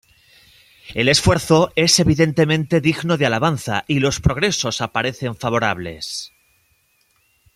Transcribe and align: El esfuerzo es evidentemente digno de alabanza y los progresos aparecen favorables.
El 0.95 1.09
esfuerzo 1.09 1.71
es 1.75 1.99
evidentemente 1.99 2.81
digno 2.81 3.17
de 3.17 3.27
alabanza 3.27 3.85
y 3.87 3.99
los 3.99 4.19
progresos 4.19 4.81
aparecen 4.81 5.35
favorables. 5.35 6.31